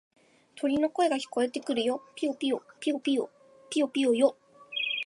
[0.55, 2.01] 鳥の声が聞こえてくるよ。
[2.15, 3.29] ぴよぴよ、ぴよぴよ、
[3.69, 4.35] ぴよぴよよ。